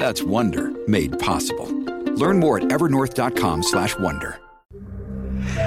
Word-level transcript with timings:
That's 0.00 0.22
Wonder 0.22 0.72
made 0.88 1.18
possible. 1.18 1.68
Learn 2.16 2.40
more 2.40 2.56
at 2.56 2.68
evernorth.com/wonder. 2.68 4.40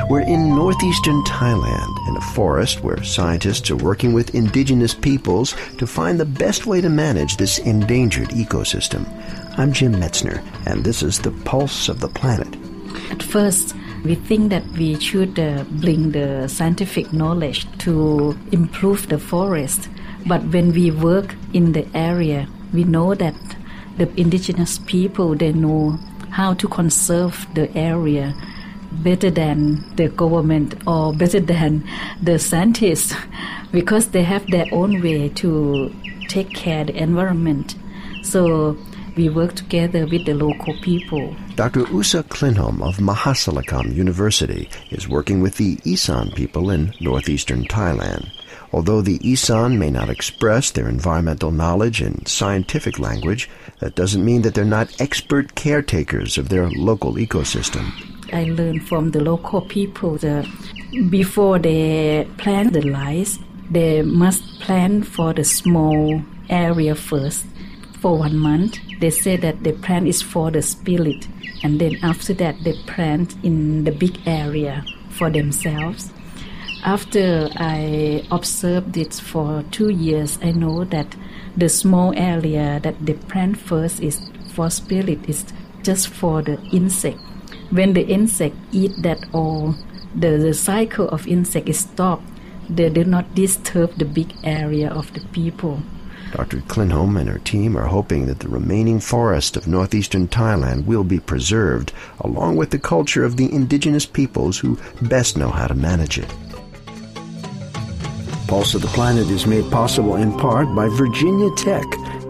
We're 0.10 0.22
in 0.22 0.56
northeastern 0.56 1.22
Thailand, 1.24 1.94
in 2.08 2.18
a 2.18 2.28
forest 2.34 2.84
where 2.84 3.04
scientists 3.04 3.70
are 3.70 3.76
working 3.76 4.12
with 4.12 4.34
indigenous 4.34 4.96
peoples 4.96 5.54
to 5.78 5.86
find 5.86 6.20
the 6.20 6.26
best 6.26 6.66
way 6.66 6.82
to 6.82 6.90
manage 6.90 7.38
this 7.38 7.60
endangered 7.60 8.30
ecosystem. 8.30 9.06
I'm 9.60 9.72
Jim 9.72 9.94
Metzner, 9.94 10.42
and 10.66 10.84
this 10.84 11.04
is 11.04 11.20
the 11.20 11.36
Pulse 11.46 11.88
of 11.88 12.00
the 12.00 12.10
Planet. 12.10 12.58
At 13.12 13.22
first, 13.22 13.76
we 14.04 14.16
think 14.16 14.50
that 14.50 14.66
we 14.80 15.00
should 15.00 15.38
uh, 15.38 15.64
bring 15.86 16.10
the 16.12 16.48
scientific 16.48 17.14
knowledge 17.14 17.68
to 17.86 18.36
improve 18.52 19.10
the 19.10 19.20
forest. 19.20 19.90
But 20.26 20.42
when 20.46 20.74
we 20.74 20.90
work 20.90 21.36
in 21.54 21.74
the 21.74 21.86
area, 21.94 22.48
we 22.74 22.84
know 22.84 23.14
that 23.14 23.36
the 23.98 24.10
indigenous 24.20 24.80
people 24.80 25.36
they 25.36 25.52
know 25.52 25.98
how 26.30 26.54
to 26.54 26.68
conserve 26.68 27.48
the 27.54 27.76
area 27.78 28.34
better 28.92 29.30
than 29.30 29.84
the 29.96 30.08
government 30.10 30.76
or 30.88 31.14
better 31.14 31.40
than 31.40 31.84
the 32.22 32.38
scientists 32.38 33.14
because 33.72 34.10
they 34.10 34.24
have 34.24 34.46
their 34.48 34.66
own 34.72 35.02
way 35.02 35.30
to 35.30 35.94
take 36.28 36.54
care 36.54 36.86
the 36.86 36.96
environment 36.96 37.76
so 38.24 38.78
we 39.16 39.30
work 39.30 39.54
together 39.54 40.08
with 40.08 40.26
the 40.26 40.34
local 40.34 40.74
people. 40.82 41.36
Dr. 41.56 41.82
Usa 41.92 42.24
Klinhom 42.24 42.82
of 42.82 42.98
Mahasarakham 42.98 43.94
University 43.94 44.70
is 44.90 45.08
working 45.08 45.42
with 45.42 45.58
the 45.58 45.78
Isan 45.86 46.32
people 46.32 46.72
in 46.72 46.94
northeastern 47.00 47.66
Thailand. 47.66 48.32
Although 48.72 49.02
the 49.02 49.20
Isan 49.24 49.78
may 49.78 49.90
not 49.90 50.10
express 50.10 50.72
their 50.72 50.90
environmental 50.90 51.52
knowledge 51.52 52.02
in 52.02 52.26
scientific 52.26 53.00
language, 53.00 53.50
that 53.80 53.96
doesn't 53.96 54.26
mean 54.26 54.42
that 54.42 54.54
they're 54.54 54.66
not 54.66 55.00
expert 55.00 55.56
caretakers 55.56 56.38
of 56.38 56.50
their 56.50 56.70
local 56.70 57.14
ecosystem. 57.16 57.92
I 58.34 58.46
learned 58.46 58.88
from 58.88 59.12
the 59.12 59.20
local 59.20 59.62
people 59.62 60.18
that 60.18 60.48
before 61.10 61.60
they 61.60 62.28
plant 62.38 62.74
the 62.74 62.90
rice, 62.92 63.38
they 63.70 64.02
must 64.02 64.60
plant 64.60 65.06
for 65.06 65.34
the 65.34 65.44
small 65.44 66.22
area 66.50 66.96
first 66.96 67.46
for 68.00 68.18
one 68.18 68.38
month. 68.38 68.78
They 69.00 69.10
say 69.10 69.38
that 69.38 69.64
the 69.64 69.74
plant 69.74 70.08
is 70.08 70.22
for 70.22 70.52
the 70.52 70.62
spirit, 70.62 71.28
and 71.64 71.80
then 71.80 71.98
after 72.04 72.34
that, 72.36 72.56
they 72.64 72.74
plant 72.86 73.36
in 73.44 73.84
the 73.84 73.92
big 73.92 74.20
area 74.26 74.84
for 75.10 75.30
themselves. 75.30 76.12
After 76.86 77.50
I 77.56 78.26
observed 78.30 78.98
it 78.98 79.14
for 79.14 79.64
two 79.72 79.88
years, 79.88 80.38
I 80.44 80.52
know 80.52 80.84
that 80.84 81.16
the 81.56 81.70
small 81.70 82.14
area 82.14 82.82
that 82.84 83.06
they 83.06 83.14
plant 83.14 83.56
first 83.56 84.02
is 84.02 84.20
for 84.52 84.70
spirit 84.70 85.20
is 85.30 85.46
just 85.82 86.10
for 86.10 86.42
the 86.42 86.60
insect. 86.74 87.20
When 87.70 87.94
the 87.94 88.06
insect 88.06 88.58
eat 88.74 88.92
that 89.02 89.26
all, 89.32 89.76
the, 90.14 90.32
the 90.32 90.54
cycle 90.54 91.08
of 91.08 91.26
insect 91.26 91.70
is 91.70 91.80
stopped. 91.80 92.28
They 92.70 92.90
do 92.90 93.06
not 93.06 93.34
disturb 93.34 93.96
the 93.98 94.06
big 94.06 94.34
area 94.44 94.90
of 94.90 95.14
the 95.14 95.22
people. 95.32 95.82
Dr. 96.34 96.58
Klinhom 96.68 97.18
and 97.18 97.30
her 97.30 97.40
team 97.40 97.78
are 97.78 97.88
hoping 97.88 98.26
that 98.26 98.40
the 98.40 98.50
remaining 98.50 99.00
forest 99.00 99.56
of 99.56 99.68
northeastern 99.68 100.28
Thailand 100.28 100.86
will 100.86 101.06
be 101.06 101.20
preserved, 101.20 101.94
along 102.20 102.58
with 102.58 102.72
the 102.72 102.80
culture 102.80 103.24
of 103.24 103.38
the 103.38 103.50
indigenous 103.54 104.06
peoples 104.06 104.60
who 104.60 104.78
best 105.02 105.38
know 105.38 105.50
how 105.50 105.68
to 105.68 105.74
manage 105.74 106.18
it. 106.18 106.34
Pulse 108.54 108.76
of 108.76 108.84
the 108.84 108.88
Planet 108.90 109.32
is 109.32 109.48
made 109.48 109.72
possible 109.72 110.16
in 110.16 110.32
part 110.38 110.76
by 110.76 110.88
Virginia 110.88 111.50
Tech, 111.56 111.86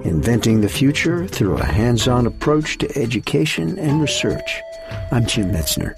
inventing 0.05 0.61
the 0.61 0.69
future 0.69 1.27
through 1.27 1.57
a 1.57 1.65
hands 1.65 2.07
on 2.07 2.25
approach 2.25 2.77
to 2.77 2.97
education 2.97 3.77
and 3.77 3.99
research. 3.99 4.61
I'm 5.11 5.25
Jim 5.25 5.51
Metzner. 5.51 5.97